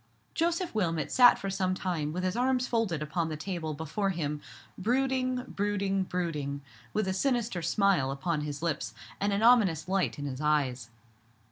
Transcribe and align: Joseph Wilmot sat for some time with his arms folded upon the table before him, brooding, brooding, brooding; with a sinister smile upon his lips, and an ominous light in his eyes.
Joseph 0.33 0.73
Wilmot 0.73 1.11
sat 1.11 1.37
for 1.37 1.51
some 1.51 1.75
time 1.75 2.11
with 2.11 2.23
his 2.23 2.35
arms 2.35 2.65
folded 2.67 3.03
upon 3.03 3.29
the 3.29 3.37
table 3.37 3.75
before 3.75 4.09
him, 4.09 4.41
brooding, 4.75 5.43
brooding, 5.47 6.05
brooding; 6.05 6.61
with 6.91 7.07
a 7.07 7.13
sinister 7.13 7.61
smile 7.61 8.09
upon 8.09 8.41
his 8.41 8.63
lips, 8.63 8.95
and 9.19 9.31
an 9.31 9.43
ominous 9.43 9.87
light 9.87 10.17
in 10.17 10.25
his 10.25 10.41
eyes. 10.41 10.89